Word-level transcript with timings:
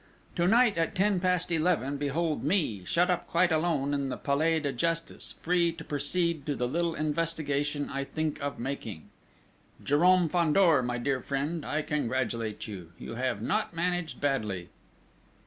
To 0.35 0.47
night 0.47 0.79
at 0.79 0.95
ten 0.95 1.19
past 1.19 1.51
eleven 1.51 1.97
behold 1.97 2.43
me, 2.43 2.83
shut 2.85 3.11
up 3.11 3.27
quite 3.27 3.51
alone 3.51 3.93
in 3.93 4.09
the 4.09 4.17
Palais 4.17 4.59
de 4.59 4.73
Justice, 4.73 5.35
free 5.43 5.71
to 5.73 5.83
proceed 5.83 6.43
to 6.47 6.55
the 6.55 6.67
little 6.67 6.95
investigation 6.95 7.87
I 7.87 8.03
think 8.05 8.41
of 8.41 8.57
making.... 8.57 9.11
Jérôme 9.85 10.31
Fandor, 10.31 10.81
my 10.81 10.97
dear 10.97 11.21
friend, 11.21 11.63
I 11.63 11.83
congratulate 11.83 12.67
you! 12.67 12.91
You 12.97 13.13
have 13.13 13.43
not 13.43 13.75
managed 13.75 14.19
badly!... 14.19 14.69